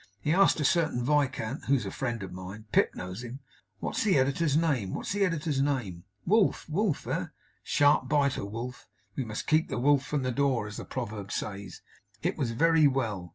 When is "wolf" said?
6.25-6.67, 6.67-7.05, 8.43-8.87, 9.77-10.03